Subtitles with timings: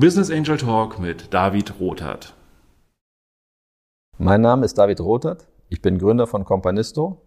[0.00, 2.36] Business Angel Talk mit David Rothert.
[4.16, 5.48] Mein Name ist David Rothert.
[5.70, 7.26] Ich bin Gründer von Companisto.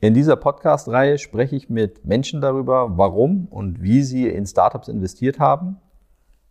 [0.00, 5.38] In dieser Podcast-Reihe spreche ich mit Menschen darüber, warum und wie sie in Startups investiert
[5.38, 5.76] haben.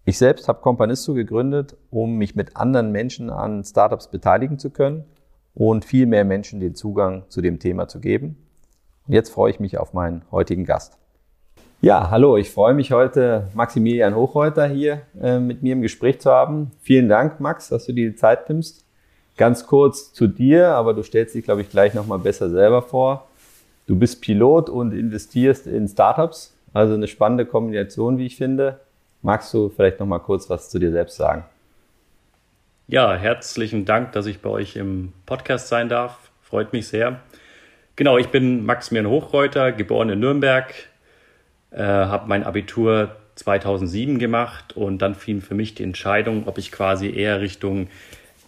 [0.06, 5.04] Ich selbst habe Companisto gegründet, um mich mit anderen Menschen an Startups beteiligen zu können
[5.54, 8.38] und viel mehr Menschen den Zugang zu dem Thema zu geben.
[9.06, 11.01] Und jetzt freue ich mich auf meinen heutigen Gast.
[11.84, 16.30] Ja, hallo, ich freue mich heute, Maximilian Hochreuter hier äh, mit mir im Gespräch zu
[16.30, 16.70] haben.
[16.84, 18.86] Vielen Dank, Max, dass du dir die Zeit nimmst.
[19.36, 23.28] Ganz kurz zu dir, aber du stellst dich, glaube ich, gleich nochmal besser selber vor.
[23.88, 28.80] Du bist Pilot und investierst in Startups, also eine spannende Kombination, wie ich finde.
[29.24, 31.46] Magst du vielleicht nochmal kurz was zu dir selbst sagen?
[32.88, 36.30] Ja, herzlichen Dank, dass ich bei euch im Podcast sein darf.
[36.44, 37.22] Freut mich sehr.
[37.96, 40.72] Genau, ich bin Maximilian Hochreuter, geboren in Nürnberg,
[41.72, 46.72] äh, habe mein Abitur 2007 gemacht und dann fiel für mich die Entscheidung, ob ich
[46.72, 47.88] quasi eher Richtung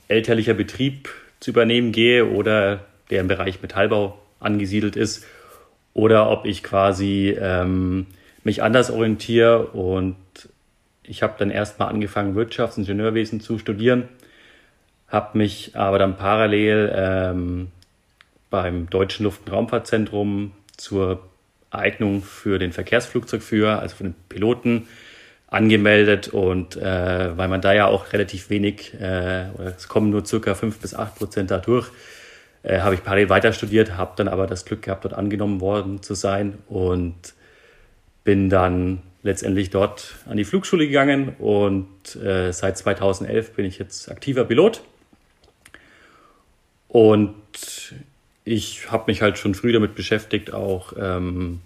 [0.07, 5.25] elterlicher Betrieb zu übernehmen gehe oder der im Bereich Metallbau angesiedelt ist
[5.93, 8.07] oder ob ich quasi ähm,
[8.43, 10.15] mich anders orientiere und
[11.03, 14.07] ich habe dann erstmal angefangen Wirtschaftsingenieurwesen zu studieren,
[15.07, 17.71] habe mich aber dann parallel ähm,
[18.49, 21.21] beim Deutschen Luft- und Raumfahrtzentrum zur
[21.75, 24.87] Eignung für den Verkehrsflugzeugführer, also für den Piloten,
[25.47, 26.27] angemeldet.
[26.29, 29.45] Und äh, weil man da ja auch relativ wenig, äh,
[29.77, 31.89] es kommen nur circa fünf bis acht Prozent da durch,
[32.63, 36.01] äh, habe ich parallel weiter studiert, habe dann aber das Glück gehabt, dort angenommen worden
[36.01, 37.33] zu sein und
[38.23, 41.35] bin dann letztendlich dort an die Flugschule gegangen.
[41.39, 44.81] Und äh, seit 2011 bin ich jetzt aktiver Pilot.
[46.87, 47.35] Und
[48.45, 51.61] ich habe mich halt schon früh damit beschäftigt, auch ähm,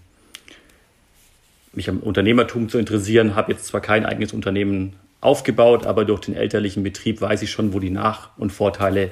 [1.72, 3.34] mich am Unternehmertum zu interessieren.
[3.34, 7.72] Habe jetzt zwar kein eigenes Unternehmen aufgebaut, aber durch den elterlichen Betrieb weiß ich schon,
[7.72, 9.10] wo die Nach- und Vorteile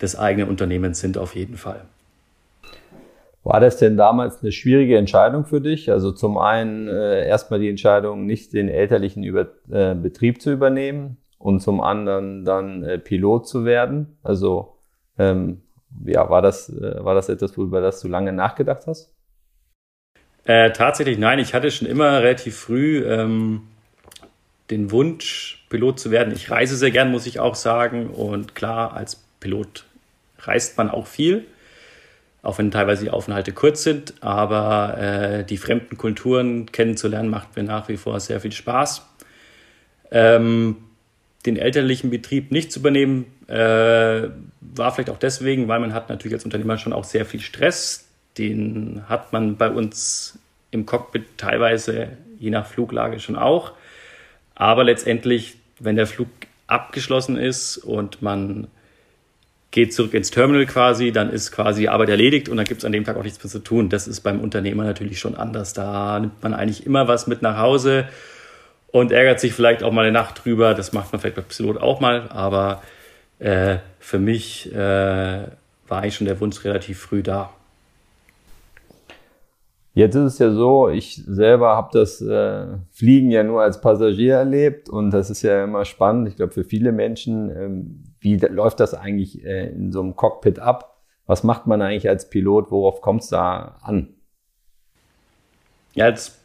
[0.00, 1.86] des eigenen Unternehmens sind auf jeden Fall.
[3.42, 5.90] War das denn damals eine schwierige Entscheidung für dich?
[5.90, 11.18] Also zum einen äh, erstmal die Entscheidung, nicht den elterlichen Über äh, Betrieb zu übernehmen
[11.38, 14.18] und zum anderen dann äh, Pilot zu werden.
[14.24, 14.78] Also
[15.16, 15.62] ähm,
[16.04, 19.12] ja, war das, äh, war das etwas, über das du lange nachgedacht hast?
[20.44, 23.62] Äh, tatsächlich nein, ich hatte schon immer relativ früh ähm,
[24.70, 26.32] den Wunsch, Pilot zu werden.
[26.32, 28.10] Ich reise sehr gern, muss ich auch sagen.
[28.10, 29.84] Und klar, als Pilot
[30.38, 31.44] reist man auch viel,
[32.42, 34.14] auch wenn teilweise die Aufenthalte kurz sind.
[34.20, 39.06] Aber äh, die fremden Kulturen kennenzulernen, macht mir nach wie vor sehr viel Spaß.
[40.12, 40.76] Ähm,
[41.44, 44.28] den elterlichen Betrieb nicht zu übernehmen, äh,
[44.60, 48.08] war vielleicht auch deswegen, weil man hat natürlich als Unternehmer schon auch sehr viel Stress.
[48.38, 50.38] Den hat man bei uns
[50.70, 52.08] im Cockpit teilweise
[52.38, 53.72] je nach Fluglage schon auch.
[54.54, 56.28] Aber letztendlich, wenn der Flug
[56.66, 58.66] abgeschlossen ist und man
[59.70, 62.84] geht zurück ins Terminal quasi, dann ist quasi die Arbeit erledigt und dann gibt es
[62.84, 63.90] an dem Tag auch nichts mehr zu tun.
[63.90, 65.74] Das ist beim Unternehmer natürlich schon anders.
[65.74, 68.08] Da nimmt man eigentlich immer was mit nach Hause
[68.88, 70.74] und ärgert sich vielleicht auch mal eine Nacht drüber.
[70.74, 72.82] Das macht man vielleicht bei Pilot auch mal, aber
[73.38, 75.46] äh, für mich äh,
[75.88, 77.50] war eigentlich schon der Wunsch relativ früh da.
[79.94, 84.34] Jetzt ist es ja so, ich selber habe das äh, Fliegen ja nur als Passagier
[84.34, 86.28] erlebt und das ist ja immer spannend.
[86.28, 90.58] Ich glaube, für viele Menschen, ähm, wie läuft das eigentlich äh, in so einem Cockpit
[90.58, 91.00] ab?
[91.24, 92.70] Was macht man eigentlich als Pilot?
[92.70, 94.08] Worauf kommt es da an?
[95.94, 96.38] Ja, als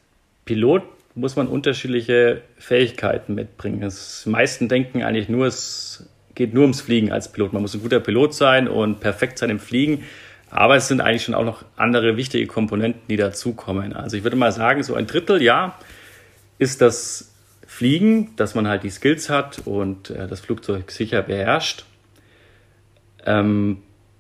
[0.46, 0.84] Pilot
[1.16, 3.82] muss man unterschiedliche Fähigkeiten mitbringen.
[3.82, 7.54] Das meisten denken eigentlich nur, es geht nur ums Fliegen als Pilot.
[7.54, 10.04] Man muss ein guter Pilot sein und perfekt sein im Fliegen.
[10.50, 13.94] Aber es sind eigentlich schon auch noch andere wichtige Komponenten, die dazukommen.
[13.94, 15.78] Also ich würde mal sagen, so ein Drittel, ja,
[16.58, 17.32] ist das
[17.66, 21.86] Fliegen, dass man halt die Skills hat und äh, das Flugzeug sicher beherrscht.
[23.26, 23.78] Ähm,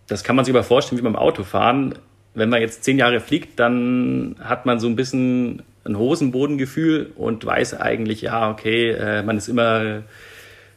[0.07, 1.95] das kann man sich aber vorstellen wie beim Autofahren.
[2.33, 7.45] Wenn man jetzt zehn Jahre fliegt, dann hat man so ein bisschen ein Hosenbodengefühl und
[7.45, 10.03] weiß eigentlich, ja, okay, äh, man ist immer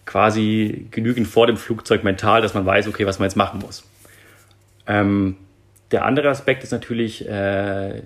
[0.07, 3.85] quasi genügend vor dem Flugzeug mental, dass man weiß, okay, was man jetzt machen muss.
[4.87, 5.37] Ähm,
[5.91, 8.03] der andere Aspekt ist natürlich äh,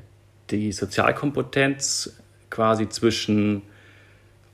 [0.50, 2.16] die Sozialkompetenz
[2.50, 3.62] quasi zwischen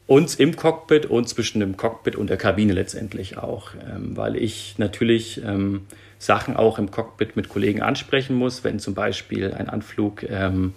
[0.07, 4.75] uns im Cockpit und zwischen dem Cockpit und der Kabine letztendlich auch, ähm, weil ich
[4.79, 5.87] natürlich ähm,
[6.19, 10.75] Sachen auch im Cockpit mit Kollegen ansprechen muss, wenn zum Beispiel ein Anflug, ähm,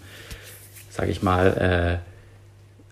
[0.90, 2.02] sage ich mal,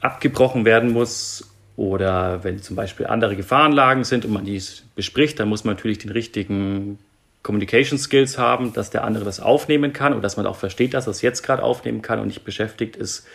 [0.01, 5.39] äh, abgebrochen werden muss oder wenn zum Beispiel andere Gefahrenlagen sind und man dies bespricht,
[5.39, 6.99] dann muss man natürlich den richtigen
[7.43, 11.07] Communication Skills haben, dass der andere das aufnehmen kann und dass man auch versteht, dass
[11.07, 13.27] er es jetzt gerade aufnehmen kann und nicht beschäftigt ist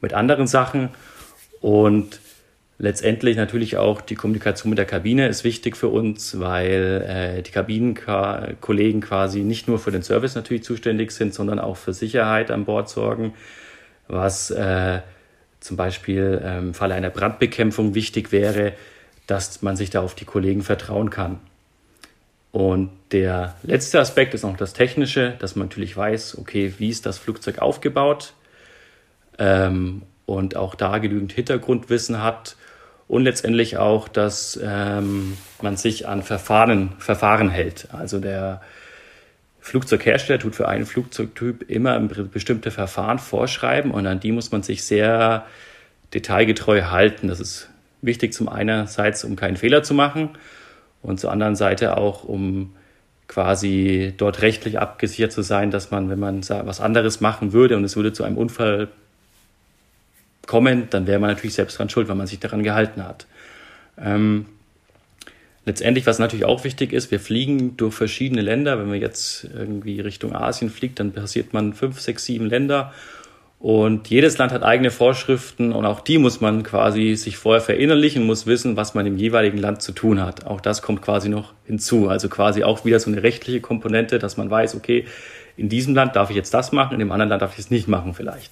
[0.00, 0.90] mit anderen Sachen.
[1.60, 2.18] Und
[2.82, 7.52] Letztendlich natürlich auch die Kommunikation mit der Kabine ist wichtig für uns, weil äh, die
[7.52, 12.64] Kabinenkollegen quasi nicht nur für den Service natürlich zuständig sind, sondern auch für Sicherheit an
[12.64, 13.34] Bord sorgen,
[14.08, 14.98] was äh,
[15.62, 18.72] zum Beispiel ähm, im Falle einer Brandbekämpfung wichtig wäre,
[19.26, 21.38] dass man sich da auf die Kollegen vertrauen kann.
[22.50, 27.06] Und der letzte Aspekt ist noch das Technische, dass man natürlich weiß, okay, wie ist
[27.06, 28.34] das Flugzeug aufgebaut
[29.38, 32.56] ähm, und auch da genügend Hintergrundwissen hat
[33.08, 37.88] und letztendlich auch, dass ähm, man sich an Verfahren, Verfahren hält.
[37.92, 38.60] Also der
[39.62, 44.82] Flugzeughersteller tut für einen Flugzeugtyp immer bestimmte Verfahren vorschreiben und an die muss man sich
[44.82, 45.46] sehr
[46.12, 47.28] detailgetreu halten.
[47.28, 47.70] Das ist
[48.02, 50.30] wichtig zum einerseits, um keinen Fehler zu machen
[51.00, 52.74] und zur anderen Seite auch, um
[53.28, 57.84] quasi dort rechtlich abgesichert zu sein, dass man, wenn man was anderes machen würde und
[57.84, 58.88] es würde zu einem Unfall
[60.44, 63.26] kommen, dann wäre man natürlich selbst dran schuld, weil man sich daran gehalten hat.
[63.96, 64.46] Ähm,
[65.64, 68.78] letztendlich, was natürlich auch wichtig ist, wir fliegen durch verschiedene Länder.
[68.78, 72.92] Wenn man jetzt irgendwie Richtung Asien fliegt, dann passiert man fünf, sechs, sieben Länder
[73.62, 78.26] und jedes Land hat eigene Vorschriften und auch die muss man quasi sich vorher verinnerlichen,
[78.26, 80.46] muss wissen, was man im jeweiligen Land zu tun hat.
[80.46, 82.08] Auch das kommt quasi noch hinzu.
[82.08, 85.04] Also quasi auch wieder so eine rechtliche Komponente, dass man weiß, okay,
[85.56, 87.70] in diesem Land darf ich jetzt das machen, in dem anderen Land darf ich es
[87.70, 88.50] nicht machen vielleicht.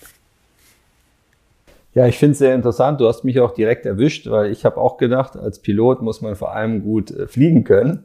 [1.92, 3.00] Ja, ich finde es sehr interessant.
[3.00, 6.36] Du hast mich auch direkt erwischt, weil ich habe auch gedacht, als Pilot muss man
[6.36, 8.04] vor allem gut äh, fliegen können.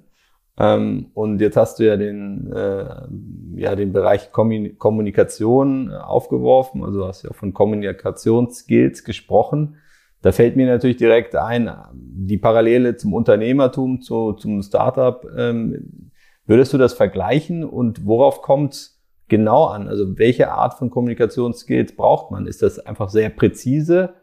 [0.58, 2.86] Ähm, und jetzt hast du ja den, äh,
[3.62, 6.84] ja, den Bereich Kommunikation äh, aufgeworfen.
[6.84, 9.78] Also hast ja von Kommunikationsskills gesprochen.
[10.22, 15.24] Da fällt mir natürlich direkt ein, die Parallele zum Unternehmertum, zu, zum Startup.
[15.38, 16.12] Ähm,
[16.48, 18.95] würdest du das vergleichen und worauf kommt
[19.28, 19.88] genau an?
[19.88, 22.48] Also welche Art von Kommunikationsskills braucht man?
[22.48, 24.14] Ist das einfach sehr präzise,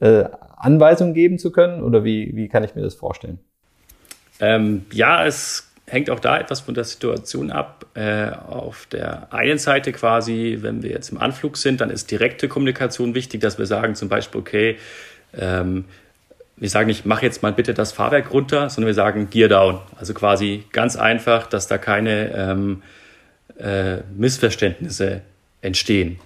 [0.00, 0.24] äh,
[0.56, 3.38] Anweisungen geben zu können oder wie, wie kann ich mir das vorstellen?
[4.40, 7.86] Ähm, ja, es hängt auch da etwas von der Situation ab.
[7.94, 12.48] Äh, auf der einen Seite quasi, wenn wir jetzt im Anflug sind, dann ist direkte
[12.48, 14.76] Kommunikation wichtig, dass wir sagen zum Beispiel, okay,
[15.36, 15.84] ähm,
[16.56, 19.80] wir sagen nicht, mach jetzt mal bitte das Fahrwerk runter, sondern wir sagen Gear down.
[19.96, 22.82] Also quasi ganz einfach, dass da keine ähm,
[23.58, 25.22] äh, Missverständnisse
[25.60, 26.18] entstehen.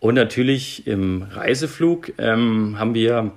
[0.00, 3.32] Und natürlich im Reiseflug ähm, haben wir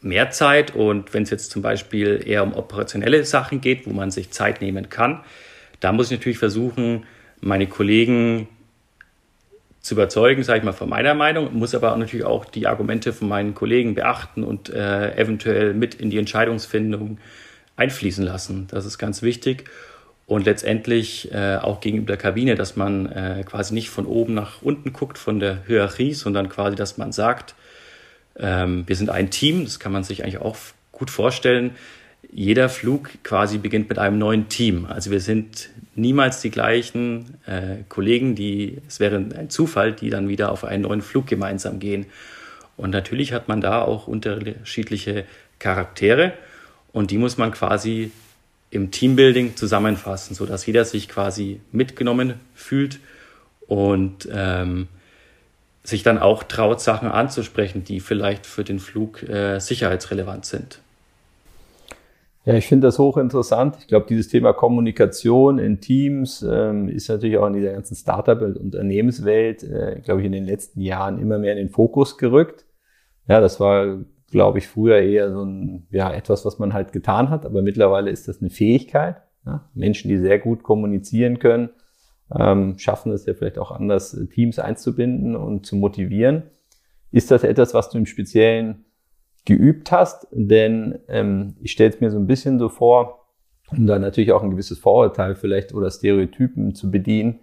[0.00, 4.10] mehr Zeit und wenn es jetzt zum Beispiel eher um operationelle Sachen geht, wo man
[4.10, 5.20] sich Zeit nehmen kann,
[5.80, 7.04] da muss ich natürlich versuchen,
[7.40, 8.48] meine Kollegen
[9.80, 13.28] zu überzeugen, sage ich mal, von meiner Meinung, muss aber natürlich auch die Argumente von
[13.28, 17.18] meinen Kollegen beachten und äh, eventuell mit in die Entscheidungsfindung
[17.76, 18.66] einfließen lassen.
[18.70, 19.64] Das ist ganz wichtig.
[20.28, 24.60] Und letztendlich äh, auch gegenüber der Kabine, dass man äh, quasi nicht von oben nach
[24.60, 27.54] unten guckt von der Hierarchie, sondern quasi, dass man sagt,
[28.38, 30.58] ähm, wir sind ein Team, das kann man sich eigentlich auch
[30.92, 31.70] gut vorstellen.
[32.30, 34.84] Jeder Flug quasi beginnt mit einem neuen Team.
[34.84, 40.28] Also wir sind niemals die gleichen äh, Kollegen, die, es wäre ein Zufall, die dann
[40.28, 42.04] wieder auf einen neuen Flug gemeinsam gehen.
[42.76, 45.24] Und natürlich hat man da auch unterschiedliche
[45.58, 46.34] Charaktere
[46.92, 48.12] und die muss man quasi
[48.70, 53.00] im Teambuilding zusammenfassen, sodass jeder sich quasi mitgenommen fühlt
[53.66, 54.88] und ähm,
[55.82, 60.80] sich dann auch traut, Sachen anzusprechen, die vielleicht für den Flug äh, sicherheitsrelevant sind.
[62.44, 63.76] Ja, ich finde das hochinteressant.
[63.80, 68.40] Ich glaube, dieses Thema Kommunikation in Teams ähm, ist natürlich auch in dieser ganzen Startup-
[68.40, 72.64] und Unternehmenswelt, äh, glaube ich, in den letzten Jahren immer mehr in den Fokus gerückt.
[73.26, 73.98] Ja, das war,
[74.30, 78.10] glaube ich, früher eher so ein, ja, etwas, was man halt getan hat, aber mittlerweile
[78.10, 79.16] ist das eine Fähigkeit.
[79.46, 79.68] Ja?
[79.74, 81.70] Menschen, die sehr gut kommunizieren können,
[82.36, 86.42] ähm, schaffen es ja vielleicht auch anders, äh, Teams einzubinden und zu motivieren.
[87.10, 88.84] Ist das etwas, was du im Speziellen
[89.46, 90.26] geübt hast?
[90.30, 93.28] Denn ähm, ich stelle es mir so ein bisschen so vor,
[93.70, 97.40] um da natürlich auch ein gewisses Vorurteil vielleicht oder Stereotypen zu bedienen.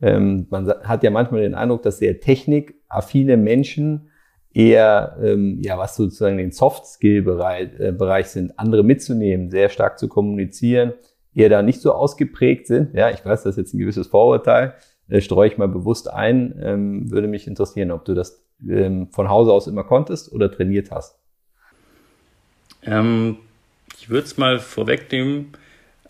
[0.00, 4.10] Ähm, man hat ja manchmal den Eindruck, dass sehr technikaffine Menschen
[4.58, 10.08] eher, ähm, ja, was sozusagen den Soft-Skill-Bereich äh, Bereich sind, andere mitzunehmen, sehr stark zu
[10.08, 10.94] kommunizieren,
[11.32, 12.92] eher da nicht so ausgeprägt sind.
[12.92, 14.74] Ja, ich weiß, das ist jetzt ein gewisses Vorurteil,
[15.08, 16.58] äh, streue ich mal bewusst ein.
[16.60, 20.90] Ähm, würde mich interessieren, ob du das ähm, von Hause aus immer konntest oder trainiert
[20.90, 21.20] hast.
[22.82, 23.36] Ähm,
[23.96, 25.52] ich würde es mal vorwegnehmen.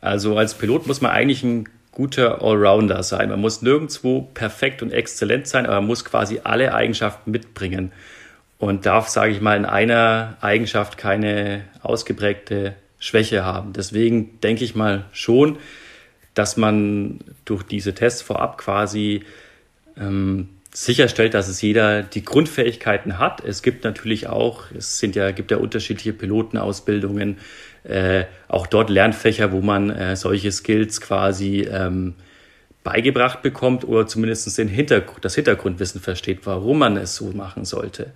[0.01, 3.29] Also als Pilot muss man eigentlich ein guter Allrounder sein.
[3.29, 7.93] Man muss nirgendwo perfekt und exzellent sein, aber man muss quasi alle Eigenschaften mitbringen
[8.59, 13.73] und darf, sage ich mal, in einer Eigenschaft keine ausgeprägte Schwäche haben.
[13.73, 15.59] Deswegen denke ich mal schon,
[16.35, 19.25] dass man durch diese Tests vorab quasi
[19.97, 23.43] ähm, sicherstellt, dass es jeder die Grundfähigkeiten hat.
[23.45, 27.39] Es gibt natürlich auch, es sind ja, gibt ja unterschiedliche Pilotenausbildungen,
[27.85, 32.15] äh, auch dort Lernfächer, wo man äh, solche Skills quasi ähm,
[32.85, 38.13] beigebracht bekommt oder zumindest den Hintergrund, das Hintergrundwissen versteht, warum man es so machen sollte.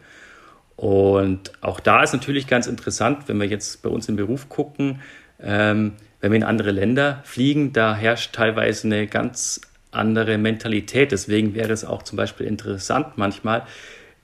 [0.77, 5.01] Und auch da ist natürlich ganz interessant, wenn wir jetzt bei uns im Beruf gucken,
[5.41, 9.61] ähm, wenn wir in andere Länder fliegen, da herrscht teilweise eine ganz
[9.91, 11.13] andere Mentalität.
[11.13, 13.67] Deswegen wäre es auch zum Beispiel interessant, manchmal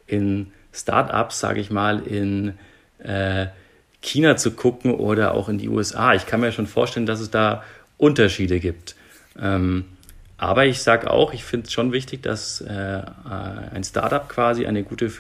[0.07, 2.55] in Startups, sage ich mal, in
[2.99, 3.47] äh,
[4.01, 6.15] China zu gucken oder auch in die USA.
[6.15, 7.63] Ich kann mir schon vorstellen, dass es da
[7.97, 8.95] Unterschiede gibt.
[9.41, 9.85] Ähm,
[10.37, 13.03] aber ich sage auch, ich finde es schon wichtig, dass äh,
[13.75, 15.11] ein Startup quasi eine gute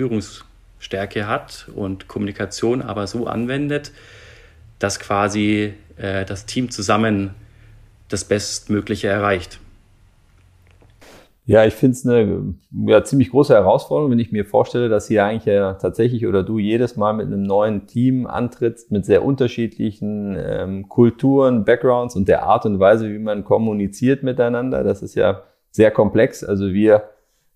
[0.78, 3.92] Führungsstärke hat und Kommunikation aber so anwendet,
[4.78, 7.34] dass quasi äh, das Team zusammen
[8.08, 9.60] das Bestmögliche erreicht.
[11.44, 12.54] Ja, ich finde es eine
[12.86, 16.58] ja, ziemlich große Herausforderung, wenn ich mir vorstelle, dass ihr eigentlich ja tatsächlich oder du
[16.58, 22.42] jedes Mal mit einem neuen Team antrittst, mit sehr unterschiedlichen ähm, Kulturen, Backgrounds und der
[22.42, 24.84] Art und Weise, wie man kommuniziert miteinander.
[24.84, 26.44] Das ist ja sehr komplex.
[26.44, 27.04] Also wir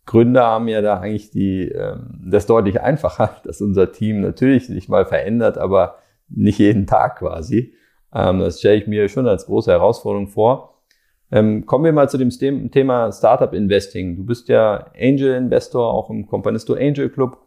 [0.04, 4.88] Gründer haben ja da eigentlich die, ähm, das deutlich einfacher, dass unser Team natürlich sich
[4.88, 7.74] mal verändert, aber nicht jeden Tag quasi.
[8.14, 10.82] Ähm, das stelle ich mir schon als große Herausforderung vor.
[11.30, 12.30] Ähm, kommen wir mal zu dem
[12.70, 14.16] Thema Startup Investing.
[14.16, 17.38] Du bist ja Angel Investor, auch im Companisto Angel Club.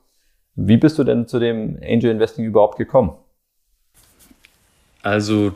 [0.55, 3.15] Wie bist du denn zu dem Angel Investing überhaupt gekommen?
[5.03, 5.53] Also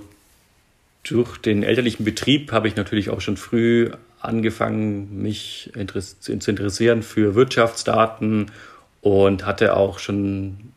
[1.03, 3.89] durch den elterlichen Betrieb habe ich natürlich auch schon früh
[4.22, 8.52] angefangen, mich zu interessieren für Wirtschaftsdaten
[9.02, 10.72] und hatte auch schon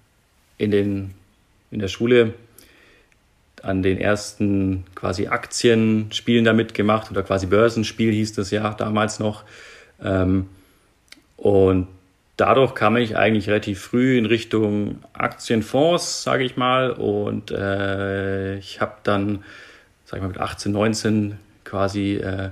[0.59, 1.15] in, den,
[1.71, 2.35] in der Schule
[3.63, 9.45] an den ersten quasi Aktienspielen damit gemacht oder quasi Börsenspiel hieß das ja damals noch.
[10.03, 10.49] Ähm,
[11.37, 11.89] und
[12.37, 16.91] dadurch kam ich eigentlich relativ früh in Richtung Aktienfonds, sage ich mal.
[16.91, 19.45] Und äh, ich habe dann,
[20.05, 22.51] sage ich mal, mit 18, 19 quasi äh,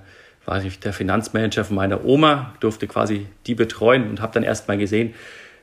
[0.51, 4.67] war ich der Finanzmanager von meiner Oma, durfte quasi die betreuen und habe dann erst
[4.67, 5.15] mal gesehen,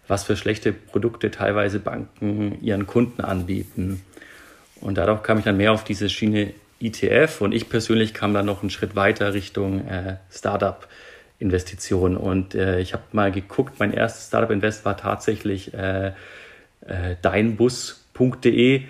[0.08, 4.02] was für schlechte Produkte teilweise Banken ihren Kunden anbieten.
[4.80, 8.46] Und dadurch kam ich dann mehr auf diese Schiene ETF und ich persönlich kam dann
[8.46, 12.16] noch einen Schritt weiter Richtung äh, Startup-Investitionen.
[12.16, 16.14] Und äh, ich habe mal geguckt, mein erstes Startup-Invest war tatsächlich äh,
[16.86, 18.84] äh, deinbus.de.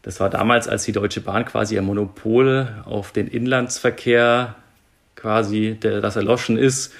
[0.00, 4.54] Das war damals, als die Deutsche Bahn quasi ein Monopol auf den Inlandsverkehr
[5.24, 6.92] quasi, der, das erloschen ist.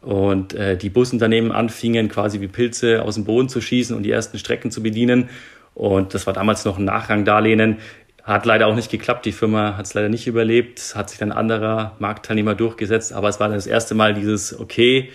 [0.00, 4.10] Und äh, die Busunternehmen anfingen quasi wie Pilze aus dem Boden zu schießen und die
[4.10, 5.28] ersten Strecken zu bedienen.
[5.74, 7.76] Und das war damals noch ein Nachrangdarlehen.
[8.22, 9.26] Hat leider auch nicht geklappt.
[9.26, 10.94] Die Firma hat es leider nicht überlebt.
[10.94, 13.12] Hat sich dann anderer Marktteilnehmer durchgesetzt.
[13.12, 15.10] Aber es war dann das erste Mal dieses, okay,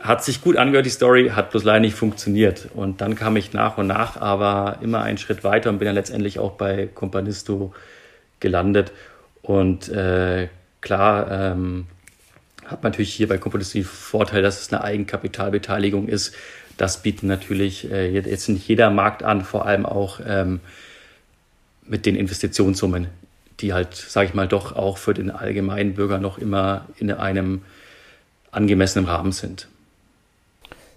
[0.00, 2.68] hat sich gut angehört, die Story, hat bloß leider nicht funktioniert.
[2.74, 5.94] Und dann kam ich nach und nach, aber immer einen Schritt weiter und bin dann
[5.94, 7.72] letztendlich auch bei Companisto
[8.40, 8.92] gelandet.
[9.40, 10.48] Und äh,
[10.84, 11.86] klar, ähm,
[12.64, 16.34] hat man natürlich hier bei Companisto den Vorteil, dass es eine Eigenkapitalbeteiligung ist
[16.76, 20.60] das bieten natürlich äh, jetzt nicht jeder Markt an, vor allem auch ähm,
[21.86, 23.08] mit den Investitionssummen,
[23.60, 27.62] die halt, sage ich mal, doch auch für den allgemeinen Bürger noch immer in einem
[28.50, 29.68] angemessenen Rahmen sind.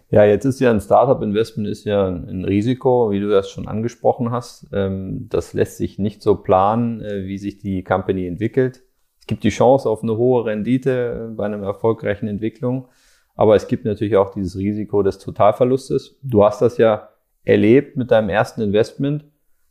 [0.09, 4.31] Ja, jetzt ist ja ein Startup-Investment ist ja ein Risiko, wie du das schon angesprochen
[4.31, 4.67] hast.
[4.71, 8.81] Ähm, das lässt sich nicht so planen, äh, wie sich die Company entwickelt.
[9.27, 12.87] Es gibt die Chance auf eine hohe Rendite bei einer erfolgreichen Entwicklung.
[13.35, 16.17] Aber es gibt natürlich auch dieses Risiko des Totalverlustes.
[16.23, 17.09] Du hast das ja
[17.43, 19.25] erlebt mit deinem ersten Investment.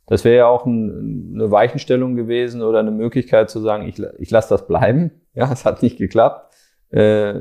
[0.05, 4.29] Das wäre ja auch ein, eine Weichenstellung gewesen oder eine Möglichkeit zu sagen, ich, ich
[4.29, 5.09] lasse das bleiben.
[5.33, 6.53] Ja, es hat nicht geklappt.
[6.91, 7.33] Äh,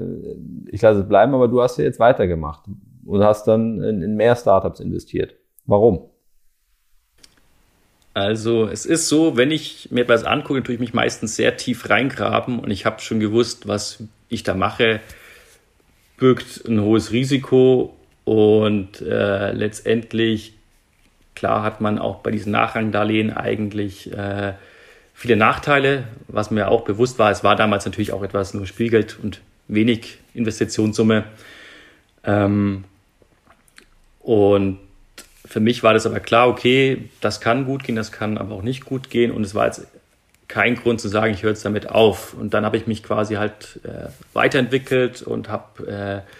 [0.70, 2.64] ich lasse es bleiben, aber du hast ja jetzt weitergemacht
[3.04, 5.36] und hast dann in, in mehr Startups investiert.
[5.66, 6.08] Warum?
[8.16, 11.90] Also es ist so, wenn ich mir etwas angucke, tue ich mich meistens sehr tief
[11.90, 15.00] reingraben und ich habe schon gewusst, was ich da mache
[16.16, 17.94] birgt ein hohes Risiko
[18.24, 20.54] und äh, letztendlich,
[21.34, 24.54] klar hat man auch bei diesen Nachrangdarlehen eigentlich äh,
[25.12, 27.30] viele Nachteile, was mir auch bewusst war.
[27.30, 31.24] Es war damals natürlich auch etwas nur Spielgeld und wenig Investitionssumme.
[32.24, 32.84] Ähm,
[34.20, 34.78] und
[35.56, 38.62] für mich war das aber klar, okay, das kann gut gehen, das kann aber auch
[38.62, 39.30] nicht gut gehen.
[39.30, 39.86] Und es war jetzt
[40.48, 42.34] kein Grund zu sagen, ich höre jetzt damit auf.
[42.34, 46.30] Und dann habe ich mich quasi halt äh, weiterentwickelt und habe äh,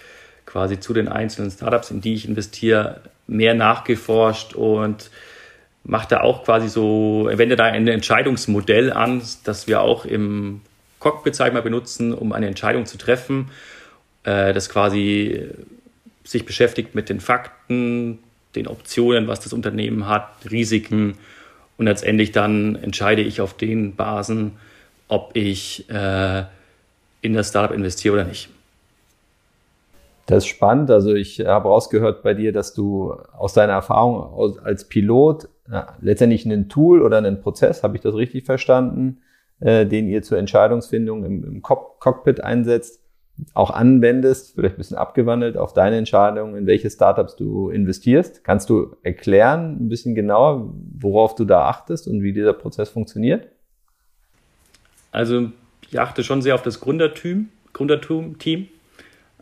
[0.44, 5.10] quasi zu den einzelnen Startups, in die ich investiere, mehr nachgeforscht und
[5.82, 10.60] mache da auch quasi so, wende da ein Entscheidungsmodell an, das wir auch im
[10.98, 13.50] Cockpit, sag mal, benutzen, um eine Entscheidung zu treffen,
[14.24, 15.48] äh, das quasi
[16.22, 18.18] sich beschäftigt mit den Fakten,
[18.56, 21.14] den Optionen, was das Unternehmen hat, Risiken
[21.76, 24.52] und letztendlich dann entscheide ich auf den Basen,
[25.08, 26.44] ob ich äh,
[27.20, 28.48] in das Startup investiere oder nicht.
[30.26, 30.90] Das ist spannend.
[30.90, 36.44] Also ich habe rausgehört bei dir, dass du aus deiner Erfahrung als Pilot ja, letztendlich
[36.46, 39.18] ein Tool oder einen Prozess, habe ich das richtig verstanden,
[39.60, 43.00] äh, den ihr zur Entscheidungsfindung im, im Cockpit einsetzt,
[43.54, 48.44] auch anwendest, vielleicht ein bisschen abgewandelt auf deine Entscheidung, in welche Startups du investierst.
[48.44, 53.48] Kannst du erklären ein bisschen genauer, worauf du da achtest und wie dieser Prozess funktioniert?
[55.12, 55.50] Also
[55.90, 58.68] ich achte schon sehr auf das Gründerteam, Gründerteam,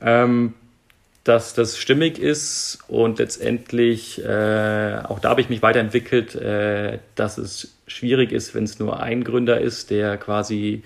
[0.00, 0.54] ähm,
[1.24, 7.38] dass das stimmig ist und letztendlich, äh, auch da habe ich mich weiterentwickelt, äh, dass
[7.38, 10.82] es schwierig ist, wenn es nur ein Gründer ist, der quasi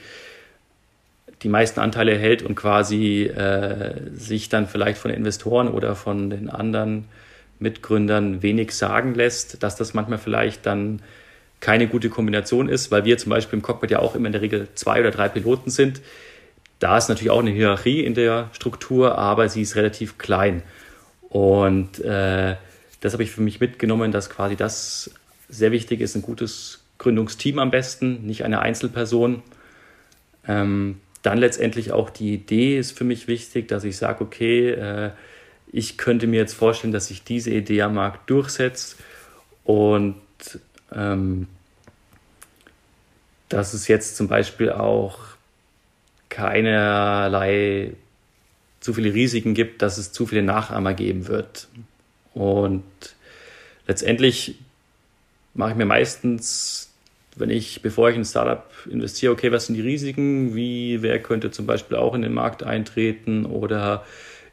[1.43, 6.51] die meisten Anteile hält und quasi äh, sich dann vielleicht von Investoren oder von den
[6.51, 7.05] anderen
[7.61, 11.01] Mitgründern wenig sagen lässt, dass das manchmal vielleicht dann
[11.61, 14.43] keine gute Kombination ist, weil wir zum Beispiel im Cockpit ja auch immer in der
[14.43, 16.01] Regel zwei oder drei Piloten sind.
[16.79, 20.63] Da ist natürlich auch eine Hierarchie in der Struktur, aber sie ist relativ klein.
[21.29, 22.57] Und äh,
[23.01, 25.11] das habe ich für mich mitgenommen, dass quasi das
[25.49, 29.43] sehr wichtig ist, ein gutes Gründungsteam am besten, nicht eine Einzelperson.
[30.47, 35.11] Ähm, dann letztendlich auch die Idee ist für mich wichtig, dass ich sage, okay, äh,
[35.71, 38.97] ich könnte mir jetzt vorstellen, dass sich diese Idee am Markt durchsetzt
[39.65, 40.17] und
[40.93, 41.47] ähm,
[43.49, 45.19] dass es jetzt zum Beispiel auch
[46.29, 47.93] keinerlei
[48.81, 51.69] zu viele Risiken gibt, dass es zu viele Nachahmer geben wird.
[52.35, 52.85] Und
[53.87, 54.59] letztendlich
[55.55, 56.88] mache ich mir meistens,
[57.39, 60.55] wenn ich, bevor ich in ein Startup investiere, okay, was sind die Risiken?
[60.55, 63.47] Wie, wer könnte zum Beispiel auch in den Markt eintreten?
[63.47, 64.05] Oder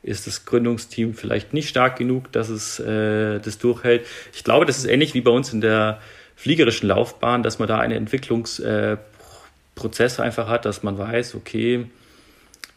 [0.03, 4.05] ist das Gründungsteam vielleicht nicht stark genug, dass es äh, das durchhält?
[4.33, 5.99] Ich glaube, das ist ähnlich wie bei uns in der
[6.35, 11.85] fliegerischen Laufbahn, dass man da einen Entwicklungsprozess äh, einfach hat, dass man weiß, okay,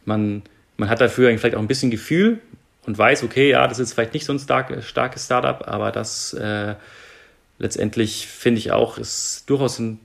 [0.05, 0.43] man,
[0.77, 2.39] man hat dafür vielleicht auch ein bisschen Gefühl
[2.87, 6.33] und weiß, okay, ja, das ist vielleicht nicht so ein stark, starkes Startup, aber das
[6.33, 6.77] äh,
[7.59, 10.01] letztendlich finde ich auch, ist durchaus ein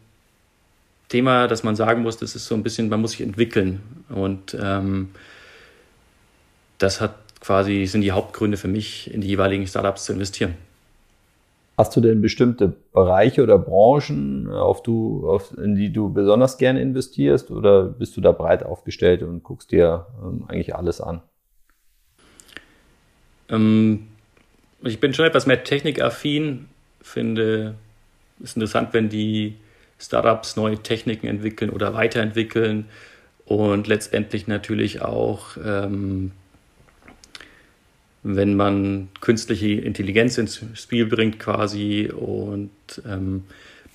[1.10, 3.82] Thema, dass man sagen muss, das ist so ein bisschen, man muss sich entwickeln.
[4.10, 5.10] Und ähm,
[6.80, 10.56] das hat quasi, sind die Hauptgründe für mich, in die jeweiligen Startups zu investieren.
[11.78, 16.82] Hast du denn bestimmte Bereiche oder Branchen, auf du, auf, in die du besonders gerne
[16.82, 21.22] investierst oder bist du da breit aufgestellt und guckst dir ähm, eigentlich alles an?
[23.50, 24.08] Ähm,
[24.82, 26.70] ich bin schon etwas mehr technikaffin,
[27.04, 27.76] finde
[28.44, 29.56] es interessant, wenn die
[30.00, 32.86] Startups neue Techniken entwickeln oder weiterentwickeln
[33.46, 36.32] und letztendlich natürlich auch ähm,
[38.24, 42.72] wenn man künstliche Intelligenz ins Spiel bringt quasi und
[43.08, 43.44] ähm,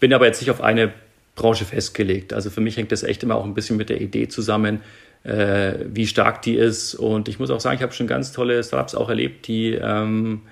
[0.00, 0.92] bin aber jetzt nicht auf eine
[1.34, 2.32] Branche festgelegt.
[2.34, 4.82] Also für mich hängt das echt immer auch ein bisschen mit der Idee zusammen,
[5.24, 6.94] äh, wie stark die ist.
[6.94, 10.42] Und ich muss auch sagen, ich habe schon ganz tolle Startups auch erlebt, die ähm,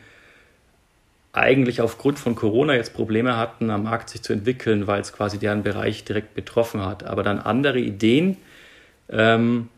[1.37, 5.39] eigentlich aufgrund von Corona jetzt Probleme hatten, am Markt sich zu entwickeln, weil es quasi
[5.39, 7.05] deren Bereich direkt betroffen hat.
[7.05, 8.39] Aber dann andere Ideen
[9.11, 9.69] ähm,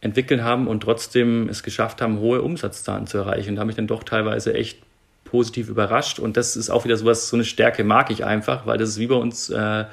[0.00, 3.50] entwickeln haben und trotzdem es geschafft haben, hohe Umsatzzahlen zu erreichen.
[3.50, 4.78] Und da habe ich dann doch teilweise echt
[5.24, 6.18] positiv überrascht.
[6.18, 8.98] Und das ist auch wieder sowas, so eine Stärke mag ich einfach, weil das ist
[8.98, 9.84] wie bei uns äh,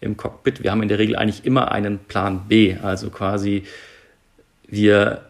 [0.00, 0.62] im Cockpit.
[0.62, 2.76] Wir haben in der Regel eigentlich immer einen Plan B.
[2.82, 3.64] Also quasi,
[4.66, 5.22] wir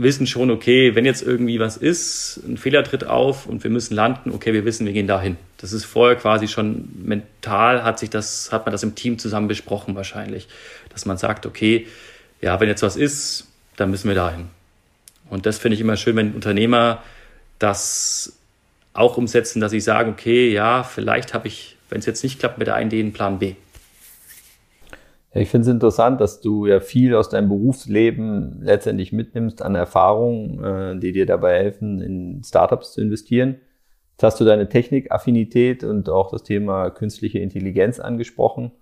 [0.00, 3.94] wissen schon, okay, wenn jetzt irgendwie was ist, ein Fehler tritt auf und wir müssen
[3.94, 5.36] landen, okay, wir wissen, wir gehen dahin.
[5.58, 9.48] Das ist vorher quasi schon mental hat sich das, hat man das im Team zusammen
[9.48, 10.48] besprochen wahrscheinlich,
[10.90, 11.86] dass man sagt, okay,
[12.40, 14.46] ja, wenn jetzt was ist, dann müssen wir dahin.
[15.28, 17.02] Und das finde ich immer schön, wenn Unternehmer
[17.58, 18.38] das
[18.92, 22.58] auch umsetzen, dass sie sagen, okay, ja, vielleicht habe ich, wenn es jetzt nicht klappt
[22.58, 23.54] mit der einen Idee, einen Plan B.
[25.40, 30.64] Ich finde es interessant, dass du ja viel aus deinem Berufsleben letztendlich mitnimmst an Erfahrungen,
[30.64, 33.56] äh, die dir dabei helfen, in Startups zu investieren.
[34.12, 38.72] Jetzt hast du deine Technikaffinität und auch das Thema künstliche Intelligenz angesprochen.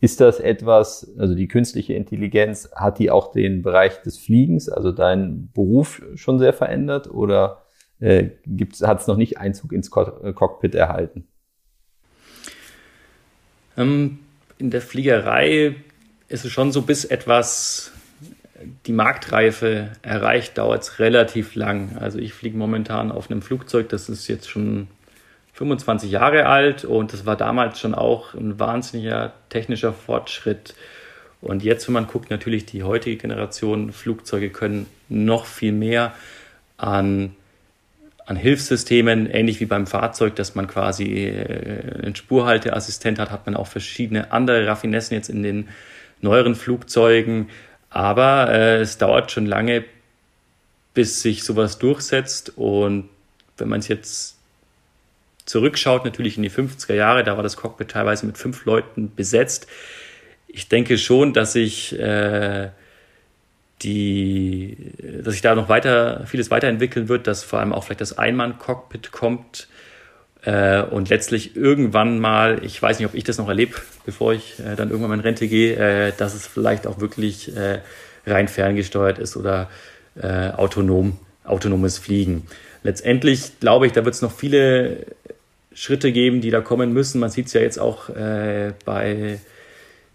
[0.00, 4.92] Ist das etwas, also die künstliche Intelligenz, hat die auch den Bereich des Fliegens, also
[4.92, 7.64] deinen Beruf schon sehr verändert oder
[7.98, 8.30] äh,
[8.82, 11.28] hat es noch nicht Einzug ins äh, Cockpit erhalten?
[13.76, 14.20] Ähm,
[14.56, 15.74] in der Fliegerei
[16.30, 17.92] ist es schon so, bis etwas
[18.86, 21.96] die Marktreife erreicht, dauert es relativ lang.
[21.98, 24.86] Also ich fliege momentan auf einem Flugzeug, das ist jetzt schon
[25.54, 30.74] 25 Jahre alt und das war damals schon auch ein wahnsinniger technischer Fortschritt.
[31.40, 36.14] Und jetzt, wenn man guckt, natürlich die heutige Generation Flugzeuge können noch viel mehr
[36.76, 37.34] an
[38.26, 43.56] an Hilfssystemen, ähnlich wie beim Fahrzeug, dass man quasi äh, einen Spurhalteassistent hat, hat man
[43.56, 45.68] auch verschiedene andere Raffinessen jetzt in den
[46.22, 47.48] neueren Flugzeugen.
[47.88, 49.84] Aber äh, es dauert schon lange,
[50.94, 52.52] bis sich sowas durchsetzt.
[52.56, 53.08] Und
[53.56, 54.38] wenn man es jetzt
[55.44, 59.66] zurückschaut, natürlich in die 50er Jahre, da war das Cockpit teilweise mit fünf Leuten besetzt.
[60.46, 62.70] Ich denke schon, dass ich äh,
[63.82, 64.76] die,
[65.22, 69.10] dass sich da noch weiter, vieles weiterentwickeln wird, dass vor allem auch vielleicht das Einmann-Cockpit
[69.10, 69.68] kommt
[70.42, 73.74] äh, und letztlich irgendwann mal, ich weiß nicht, ob ich das noch erlebe,
[74.06, 77.54] bevor ich äh, dann irgendwann mal in Rente gehe, äh, dass es vielleicht auch wirklich
[77.56, 77.80] äh,
[78.26, 79.68] rein ferngesteuert ist oder
[80.20, 82.46] äh, autonom, autonomes Fliegen.
[82.82, 85.06] Letztendlich glaube ich, da wird es noch viele
[85.74, 87.20] Schritte geben, die da kommen müssen.
[87.20, 89.38] Man sieht es ja jetzt auch äh, bei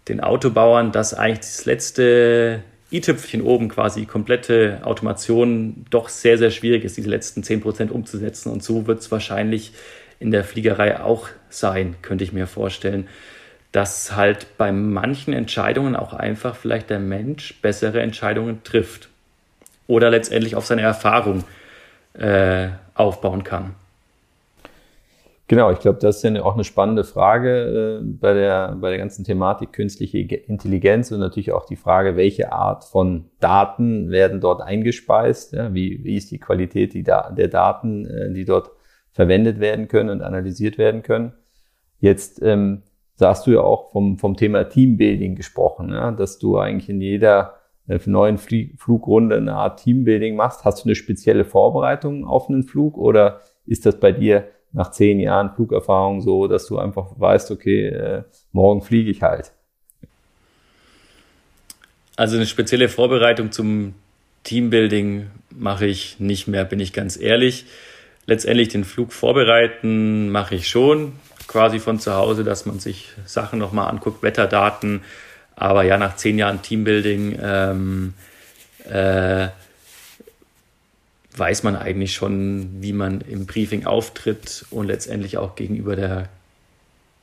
[0.08, 2.62] den Autobauern, dass eigentlich das letzte
[2.92, 8.50] i-Tüpfchen oben quasi komplette Automation doch sehr, sehr schwierig ist, diese letzten 10% umzusetzen.
[8.50, 9.72] Und so wird es wahrscheinlich
[10.18, 13.08] in der Fliegerei auch sein, könnte ich mir vorstellen,
[13.72, 19.08] dass halt bei manchen Entscheidungen auch einfach vielleicht der Mensch bessere Entscheidungen trifft
[19.86, 21.44] oder letztendlich auf seine Erfahrung
[22.14, 23.74] äh, aufbauen kann.
[25.48, 28.98] Genau, ich glaube, das ist ja auch eine spannende Frage äh, bei, der, bei der
[28.98, 34.60] ganzen Thematik künstliche Intelligenz und natürlich auch die Frage, welche Art von Daten werden dort
[34.60, 38.70] eingespeist, ja, wie, wie ist die Qualität die da, der Daten, äh, die dort
[39.16, 41.32] verwendet werden können und analysiert werden können.
[42.00, 42.82] Jetzt ähm,
[43.14, 47.54] sagst du ja auch vom, vom Thema Teambuilding gesprochen, ja, dass du eigentlich in jeder
[47.88, 50.66] äh, neuen Flie Flugrunde eine Art Teambuilding machst.
[50.66, 55.18] Hast du eine spezielle Vorbereitung auf einen Flug oder ist das bei dir nach zehn
[55.18, 59.52] Jahren Flugerfahrung so, dass du einfach weißt, okay, äh, morgen fliege ich halt?
[62.16, 63.94] Also eine spezielle Vorbereitung zum
[64.44, 67.64] Teambuilding mache ich nicht mehr, bin ich ganz ehrlich.
[68.26, 71.12] Letztendlich den Flug vorbereiten mache ich schon,
[71.46, 75.02] quasi von zu Hause, dass man sich Sachen nochmal anguckt, Wetterdaten.
[75.54, 78.14] Aber ja, nach zehn Jahren Teambuilding ähm,
[78.90, 79.48] äh,
[81.36, 86.28] weiß man eigentlich schon, wie man im Briefing auftritt und letztendlich auch gegenüber der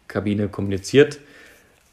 [0.08, 1.20] Kabine kommuniziert.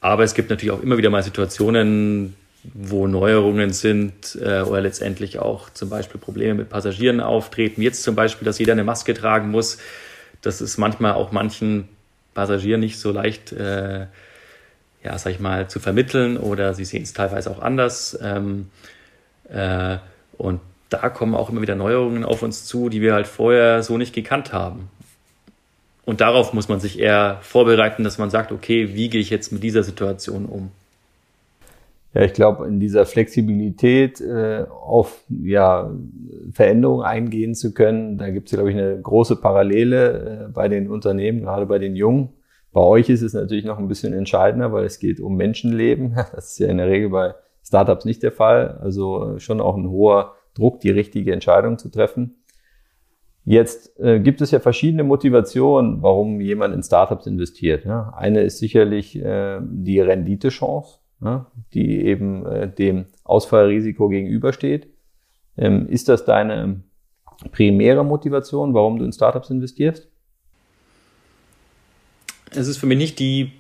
[0.01, 5.39] Aber es gibt natürlich auch immer wieder mal Situationen, wo Neuerungen sind äh, oder letztendlich
[5.39, 7.83] auch zum Beispiel Probleme mit Passagieren auftreten.
[7.83, 9.79] Jetzt zum Beispiel, dass jeder eine Maske tragen muss.
[10.43, 11.89] Das ist manchmal auch manchen
[12.35, 14.07] Passagieren nicht so leicht, äh,
[15.03, 18.19] ja, sag ich mal, zu vermitteln oder sie sehen es teilweise auch anders.
[18.23, 18.71] Ähm,
[19.49, 19.97] äh,
[20.37, 23.97] und da kommen auch immer wieder Neuerungen auf uns zu, die wir halt vorher so
[23.97, 24.91] nicht gekannt haben.
[26.05, 29.53] Und darauf muss man sich eher vorbereiten, dass man sagt, okay, wie gehe ich jetzt
[29.53, 30.73] mit dieser Situation um?
[32.13, 35.93] Ja, ich glaube, in dieser Flexibilität äh, auf ja,
[36.51, 40.91] Veränderungen eingehen zu können, da gibt es, glaube ich, eine große Parallele äh, bei den
[40.91, 42.31] Unternehmen, gerade bei den Jungen.
[42.73, 46.15] Bei euch ist es natürlich noch ein bisschen entscheidender, weil es geht um Menschenleben.
[46.35, 48.79] Das ist ja in der Regel bei Startups nicht der Fall.
[48.81, 52.37] Also schon auch ein hoher Druck, die richtige Entscheidung zu treffen.
[53.45, 57.85] Jetzt äh, gibt es ja verschiedene Motivationen, warum jemand in Startups investiert.
[57.85, 58.13] Ja.
[58.17, 61.00] Eine ist sicherlich äh, die Renditechance,
[61.75, 64.89] die eben äh, dem Ausfallrisiko gegenübersteht.
[65.57, 66.81] Ähm, ist das deine
[67.53, 70.09] primäre Motivation, warum du in Startups investierst?
[72.53, 73.53] Es ist für mich nicht die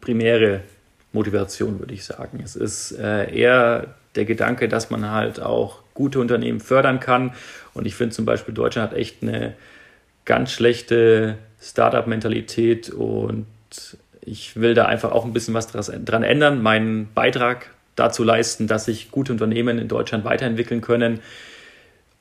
[0.00, 0.62] primäre
[1.12, 2.40] Motivation, würde ich sagen.
[2.44, 7.32] Es ist äh, eher der Gedanke, dass man halt auch gute Unternehmen fördern kann.
[7.74, 9.54] Und ich finde zum Beispiel, Deutschland hat echt eine
[10.24, 13.46] ganz schlechte Startup-Mentalität und
[14.26, 18.84] ich will da einfach auch ein bisschen was dran ändern, meinen Beitrag dazu leisten, dass
[18.84, 21.20] sich gute Unternehmen in Deutschland weiterentwickeln können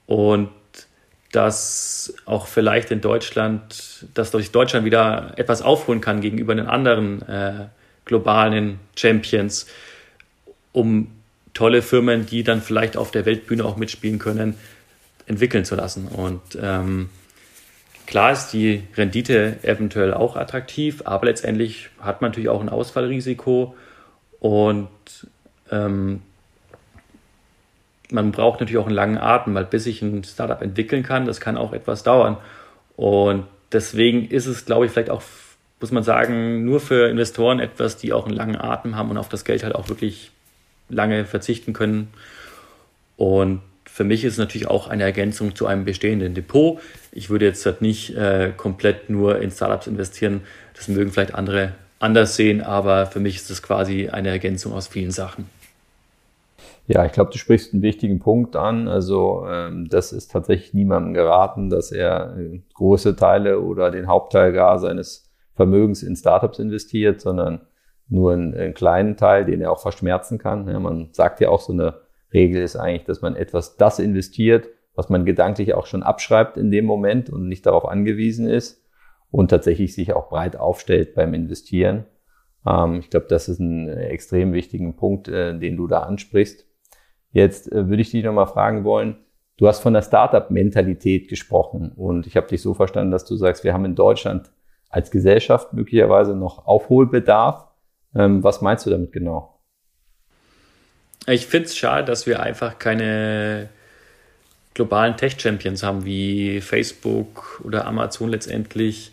[0.05, 0.49] und
[1.31, 7.21] dass auch vielleicht in Deutschland, dass durch Deutschland wieder etwas aufholen kann gegenüber den anderen
[7.23, 7.65] äh,
[8.05, 9.67] globalen Champions,
[10.71, 11.11] um
[11.53, 14.55] tolle Firmen, die dann vielleicht auf der Weltbühne auch mitspielen können,
[15.25, 16.07] entwickeln zu lassen.
[16.07, 17.09] Und ähm,
[18.07, 23.75] klar ist die Rendite eventuell auch attraktiv, aber letztendlich hat man natürlich auch ein Ausfallrisiko
[24.39, 24.89] und
[25.71, 26.21] ähm,
[28.11, 31.39] man braucht natürlich auch einen langen Atem, weil bis sich ein Startup entwickeln kann, das
[31.39, 32.37] kann auch etwas dauern.
[32.95, 35.23] Und deswegen ist es, glaube ich, vielleicht auch,
[35.79, 39.29] muss man sagen, nur für Investoren etwas, die auch einen langen Atem haben und auf
[39.29, 40.31] das Geld halt auch wirklich
[40.89, 42.09] lange verzichten können.
[43.17, 43.61] Und
[43.95, 46.81] für mich ist es natürlich auch eine Ergänzung zu einem bestehenden Depot.
[47.13, 50.41] Ich würde jetzt halt nicht äh, komplett nur in Startups investieren.
[50.73, 54.89] Das mögen vielleicht andere anders sehen, aber für mich ist es quasi eine Ergänzung aus
[54.89, 55.49] vielen Sachen.
[56.87, 58.89] Ja, ich glaube, du sprichst einen wichtigen Punkt an.
[58.89, 64.51] Also ähm, das ist tatsächlich niemandem geraten, dass er äh, große Teile oder den Hauptteil
[64.51, 67.61] gar seines Vermögens in Startups investiert, sondern
[68.09, 70.67] nur einen, einen kleinen Teil, den er auch verschmerzen kann.
[70.67, 74.69] Ja, man sagt ja auch, so eine Regel ist eigentlich, dass man etwas das investiert,
[74.95, 78.83] was man gedanklich auch schon abschreibt in dem Moment und nicht darauf angewiesen ist
[79.31, 82.05] und tatsächlich sich auch breit aufstellt beim Investieren.
[82.65, 86.65] Ähm, ich glaube, das ist ein extrem wichtigen Punkt, äh, den du da ansprichst.
[87.31, 89.17] Jetzt äh, würde ich dich nochmal fragen wollen,
[89.57, 93.63] du hast von der Startup-Mentalität gesprochen und ich habe dich so verstanden, dass du sagst,
[93.63, 94.51] wir haben in Deutschland
[94.89, 97.67] als Gesellschaft möglicherweise noch Aufholbedarf.
[98.15, 99.54] Ähm, was meinst du damit genau?
[101.27, 103.69] Ich finde es schade, dass wir einfach keine
[104.75, 109.11] globalen Tech-Champions haben wie Facebook oder Amazon letztendlich.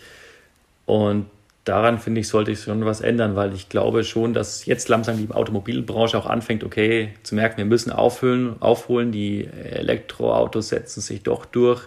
[0.85, 1.27] Und
[1.64, 5.16] daran finde ich, sollte ich schon was ändern, weil ich glaube schon, dass jetzt langsam
[5.16, 9.12] die Automobilbranche auch anfängt, okay, zu merken, wir müssen aufholen, aufholen.
[9.12, 11.83] Die Elektroautos setzen sich doch durch.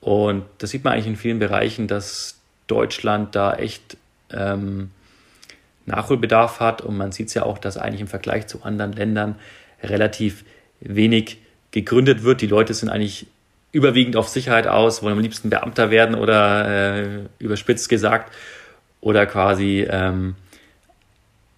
[0.00, 3.96] Und das sieht man eigentlich in vielen Bereichen, dass Deutschland da echt
[4.30, 4.90] ähm,
[5.86, 6.82] Nachholbedarf hat.
[6.82, 9.36] Und man sieht es ja auch, dass eigentlich im Vergleich zu anderen Ländern
[9.82, 10.44] relativ
[10.80, 11.38] wenig
[11.70, 12.40] gegründet wird.
[12.40, 13.26] Die Leute sind eigentlich
[13.72, 18.32] überwiegend auf Sicherheit aus, wollen am liebsten Beamter werden oder äh, überspitzt gesagt
[19.00, 20.36] oder quasi ähm,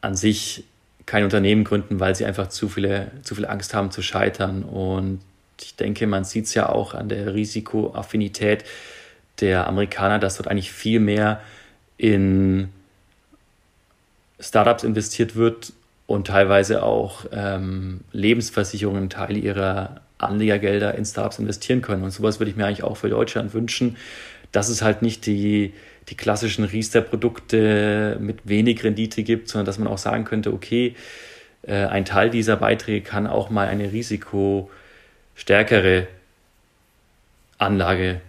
[0.01, 0.65] an sich
[1.05, 4.65] kein Unternehmen gründen, weil sie einfach zu viele, zu viel Angst haben zu scheitern.
[4.65, 5.21] Und
[5.61, 8.65] ich denke, man sieht es ja auch an der Risikoaffinität
[9.41, 11.41] der Amerikaner, dass dort eigentlich viel mehr
[11.99, 12.71] in
[14.39, 15.73] Startups investiert wird
[16.07, 22.03] und teilweise auch ähm, Lebensversicherungen Teil ihrer Anlegergelder in Startups investieren können.
[22.03, 23.97] Und sowas würde ich mir eigentlich auch für Deutschland wünschen,
[24.53, 25.73] dass es halt nicht die,
[26.09, 30.95] die klassischen Riester-Produkte mit wenig Rendite gibt, sondern dass man auch sagen könnte, okay,
[31.63, 36.07] äh, ein Teil dieser Beiträge kann auch mal eine risikostärkere
[37.59, 38.21] Anlage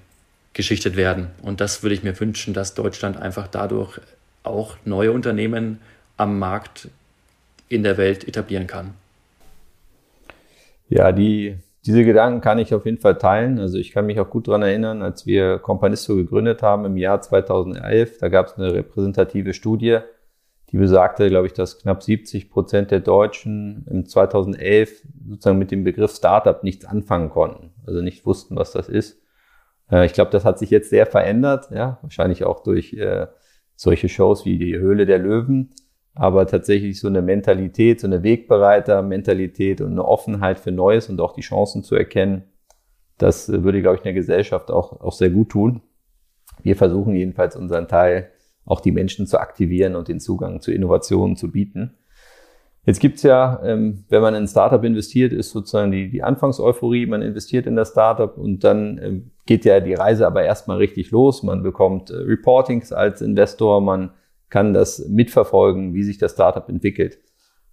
[0.54, 1.28] geschichtet werden.
[1.42, 4.00] Und das würde ich mir wünschen, dass Deutschland einfach dadurch
[4.44, 5.80] auch neue Unternehmen
[6.18, 6.90] am Markt
[7.70, 8.94] in der Welt etablieren kann.
[10.90, 13.60] Ja, die, diese Gedanken kann ich auf jeden Fall teilen.
[13.60, 17.22] Also ich kann mich auch gut daran erinnern, als wir Companisto gegründet haben im Jahr
[17.22, 20.00] 2011, da gab es eine repräsentative Studie,
[20.72, 25.84] die besagte, glaube ich, dass knapp 70 Prozent der Deutschen im 2011 sozusagen mit dem
[25.84, 29.22] Begriff Startup nichts anfangen konnten, also nicht wussten, was das ist.
[29.90, 33.28] Äh, ich glaube, das hat sich jetzt sehr verändert, ja, wahrscheinlich auch durch äh,
[33.76, 35.74] solche Shows wie die Höhle der Löwen
[36.18, 41.34] aber tatsächlich so eine Mentalität, so eine Wegbereiter-Mentalität und eine Offenheit für Neues und auch
[41.34, 42.44] die Chancen zu erkennen,
[43.18, 45.82] das äh, würde, glaube ich, in der Gesellschaft auch, auch sehr gut tun.
[46.64, 48.32] Wir versuchen jedenfalls unseren Teil,
[48.66, 51.96] auch die Menschen zu aktivieren und den Zugang zu Innovationen zu bieten.
[52.86, 57.06] Jetzt gibt's ja, ähm, wenn man in ein Startup investiert, ist sozusagen die, die Anfangseuphorie,
[57.06, 61.12] man investiert in das Startup und dann ähm, geht ja die Reise aber erstmal richtig
[61.12, 61.44] los.
[61.44, 64.12] Man bekommt äh, Reportings als Investor, man
[64.50, 67.20] kann das mitverfolgen, wie sich das Startup entwickelt.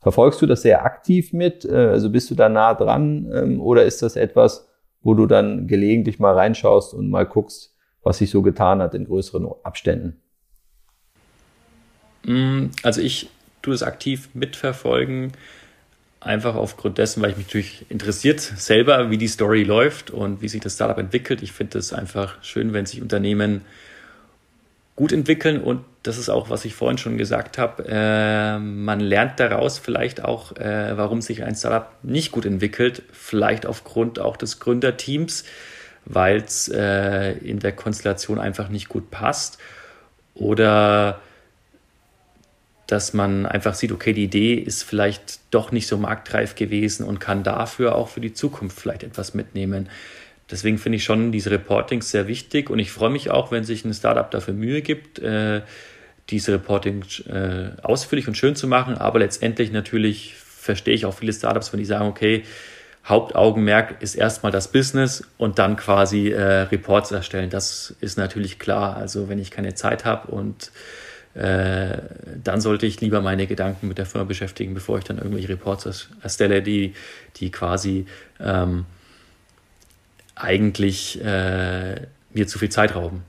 [0.00, 1.64] Verfolgst du das sehr aktiv mit?
[1.64, 3.30] Äh, also bist du da nah dran?
[3.34, 4.68] Ähm, oder ist das etwas,
[5.02, 9.06] wo du dann gelegentlich mal reinschaust und mal guckst, was sich so getan hat in
[9.06, 10.20] größeren Abständen?
[12.24, 13.30] Mm, also ich
[13.62, 15.32] tue das aktiv mitverfolgen,
[16.20, 20.48] einfach aufgrund dessen, weil ich mich natürlich interessiert selber, wie die Story läuft und wie
[20.48, 21.42] sich das Startup entwickelt.
[21.42, 23.62] Ich finde es einfach schön, wenn sich Unternehmen
[24.96, 29.40] gut entwickeln und das ist auch, was ich vorhin schon gesagt habe, äh, man lernt
[29.40, 34.60] daraus vielleicht auch, äh, warum sich ein Startup nicht gut entwickelt, vielleicht aufgrund auch des
[34.60, 35.44] Gründerteams,
[36.04, 39.58] weil es äh, in der Konstellation einfach nicht gut passt
[40.34, 41.20] oder
[42.86, 47.18] dass man einfach sieht, okay, die Idee ist vielleicht doch nicht so marktreif gewesen und
[47.18, 49.88] kann dafür auch für die Zukunft vielleicht etwas mitnehmen.
[50.50, 53.84] Deswegen finde ich schon diese Reportings sehr wichtig und ich freue mich auch, wenn sich
[53.84, 55.62] ein Startup dafür Mühe gibt, äh,
[56.30, 58.96] diese Reporting äh, ausführlich und schön zu machen.
[58.96, 62.44] Aber letztendlich natürlich verstehe ich auch viele Startups, wenn die sagen, okay,
[63.06, 67.50] Hauptaugenmerk ist erstmal das Business und dann quasi äh, Reports erstellen.
[67.50, 68.96] Das ist natürlich klar.
[68.96, 70.72] Also wenn ich keine Zeit habe und
[71.34, 71.98] äh,
[72.42, 76.08] dann sollte ich lieber meine Gedanken mit der Firma beschäftigen, bevor ich dann irgendwelche Reports
[76.22, 76.94] erstelle, die,
[77.36, 78.06] die quasi
[78.40, 78.86] ähm,
[80.34, 81.94] eigentlich äh,
[82.32, 83.22] mir zu viel Zeit rauben.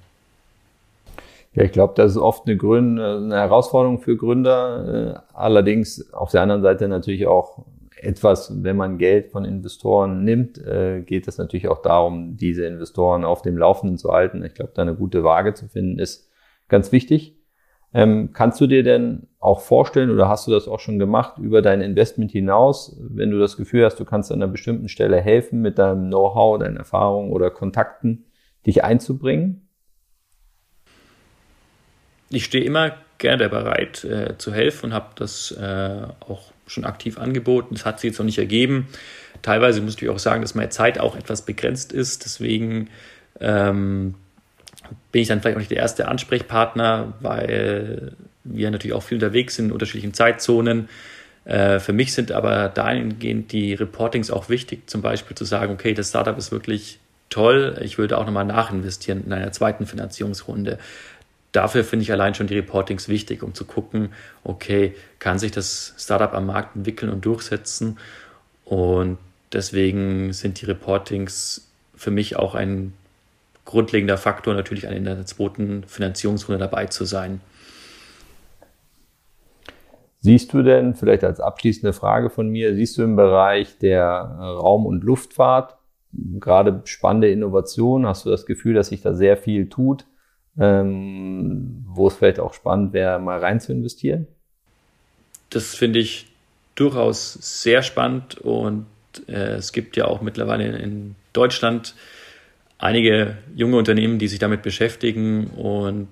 [1.53, 5.23] Ja, ich glaube, das ist oft eine, Grün eine Herausforderung für Gründer.
[5.31, 7.65] Äh, allerdings auf der anderen Seite natürlich auch
[7.97, 13.23] etwas, wenn man Geld von Investoren nimmt, äh, geht es natürlich auch darum, diese Investoren
[13.23, 14.43] auf dem Laufenden zu halten.
[14.43, 16.29] Ich glaube, da eine gute Waage zu finden, ist
[16.67, 17.35] ganz wichtig.
[17.95, 21.61] Ähm, kannst du dir denn auch vorstellen oder hast du das auch schon gemacht über
[21.61, 25.61] dein Investment hinaus, wenn du das Gefühl hast, du kannst an einer bestimmten Stelle helfen
[25.61, 28.25] mit deinem Know-how, deinen Erfahrungen oder Kontakten,
[28.65, 29.69] dich einzubringen?
[32.29, 37.17] Ich stehe immer gerne bereit äh, zu helfen und habe das äh, auch schon aktiv
[37.17, 37.75] angeboten.
[37.75, 38.89] Das hat sich jetzt noch nicht ergeben.
[39.41, 42.25] Teilweise muss ich auch sagen, dass meine Zeit auch etwas begrenzt ist.
[42.25, 42.89] Deswegen
[43.39, 44.15] ähm,
[45.11, 49.55] bin ich dann vielleicht auch nicht der erste Ansprechpartner, weil wir natürlich auch viel unterwegs
[49.55, 50.89] sind in unterschiedlichen Zeitzonen.
[51.45, 55.93] Äh, für mich sind aber dahingehend die Reportings auch wichtig, zum Beispiel zu sagen, okay,
[55.93, 60.79] das Startup ist wirklich toll, ich würde auch nochmal nachinvestieren in einer zweiten Finanzierungsrunde.
[61.51, 64.09] Dafür finde ich allein schon die Reportings wichtig, um zu gucken,
[64.43, 67.97] okay, kann sich das Startup am Markt entwickeln und durchsetzen?
[68.65, 69.17] Und
[69.53, 72.93] deswegen sind die Reportings für mich auch ein
[73.65, 77.41] grundlegender Faktor, natürlich in der zweiten Finanzierungsrunde dabei zu sein.
[80.19, 84.85] Siehst du denn, vielleicht als abschließende Frage von mir, siehst du im Bereich der Raum-
[84.85, 85.77] und Luftfahrt
[86.39, 88.07] gerade spannende Innovationen?
[88.07, 90.05] Hast du das Gefühl, dass sich da sehr viel tut,
[90.57, 94.27] ähm, wo es vielleicht auch spannend wäre, mal rein zu investieren?
[95.49, 96.27] Das finde ich
[96.75, 98.87] durchaus sehr spannend und
[99.27, 101.95] äh, es gibt ja auch mittlerweile in Deutschland
[102.77, 105.47] einige junge Unternehmen, die sich damit beschäftigen.
[105.47, 106.07] Und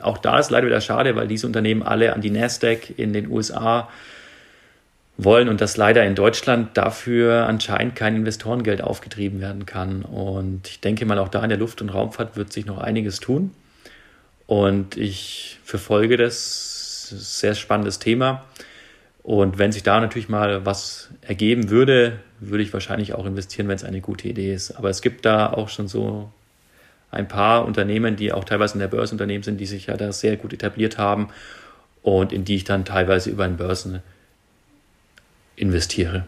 [0.00, 3.30] auch da ist leider wieder schade, weil diese Unternehmen alle an die Nasdaq in den
[3.30, 3.88] USA
[5.16, 10.02] wollen und dass leider in Deutschland dafür anscheinend kein Investorengeld aufgetrieben werden kann.
[10.02, 13.20] Und ich denke mal, auch da in der Luft- und Raumfahrt wird sich noch einiges
[13.20, 13.52] tun.
[14.46, 18.44] Und ich verfolge das, sehr spannendes Thema.
[19.24, 23.76] Und wenn sich da natürlich mal was ergeben würde, würde ich wahrscheinlich auch investieren, wenn
[23.76, 24.72] es eine gute Idee ist.
[24.72, 26.30] Aber es gibt da auch schon so
[27.10, 30.12] ein paar Unternehmen, die auch teilweise in der Börse Unternehmen sind, die sich ja da
[30.12, 31.28] sehr gut etabliert haben
[32.02, 34.02] und in die ich dann teilweise über ein Börsen
[35.56, 36.26] investiere.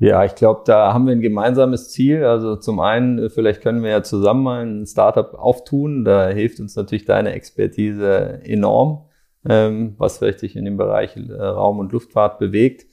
[0.00, 2.24] Ja, ich glaube, da haben wir ein gemeinsames Ziel.
[2.24, 6.04] Also zum einen, vielleicht können wir ja zusammen mal ein Startup auftun.
[6.04, 9.02] Da hilft uns natürlich deine Expertise enorm,
[9.48, 12.86] ähm, was vielleicht sich in dem Bereich äh, Raum- und Luftfahrt bewegt.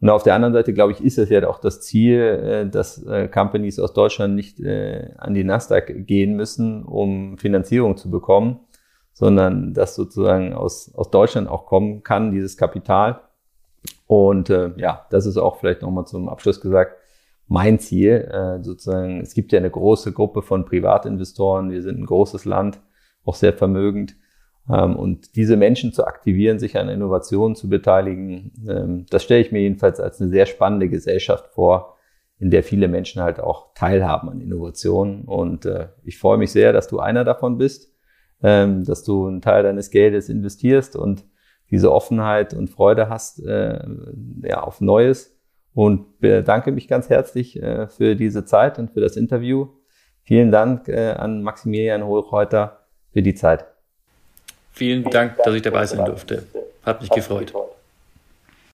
[0.00, 3.02] Und auf der anderen Seite, glaube ich, ist es ja auch das Ziel, äh, dass
[3.04, 8.60] äh, Companies aus Deutschland nicht äh, an die Nasdaq gehen müssen, um Finanzierung zu bekommen,
[9.12, 13.20] sondern dass sozusagen aus, aus Deutschland auch kommen kann, dieses Kapital.
[14.06, 16.96] Und äh, ja, das ist auch vielleicht nochmal zum Abschluss gesagt,
[17.46, 18.28] mein Ziel.
[18.32, 22.80] Äh, sozusagen, es gibt ja eine große Gruppe von Privatinvestoren, wir sind ein großes Land,
[23.24, 24.16] auch sehr vermögend.
[24.68, 29.52] Ähm, und diese Menschen zu aktivieren, sich an Innovationen zu beteiligen, ähm, das stelle ich
[29.52, 31.96] mir jedenfalls als eine sehr spannende Gesellschaft vor,
[32.38, 35.24] in der viele Menschen halt auch teilhaben an Innovationen.
[35.24, 37.94] Und äh, ich freue mich sehr, dass du einer davon bist,
[38.42, 41.24] ähm, dass du einen Teil deines Geldes investierst und
[41.70, 43.78] diese Offenheit und Freude hast äh,
[44.42, 45.36] ja, auf Neues.
[45.72, 49.68] Und bedanke mich ganz herzlich äh, für diese Zeit und für das Interview.
[50.22, 53.64] Vielen Dank an Maximilian Hohlreuter für die Zeit.
[54.72, 56.44] Vielen Dank, dass ich dabei sein durfte.
[56.84, 57.52] Hat mich gefreut.